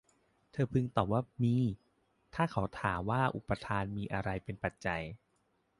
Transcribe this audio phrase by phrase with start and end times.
[0.51, 1.55] เธอพึงตอบว่า มี
[2.33, 5.01] ถ้าเขาถามว่า อุปาทานมีอะไรเป็นปัจจัย